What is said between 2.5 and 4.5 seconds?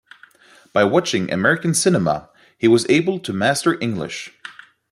he was able to master English.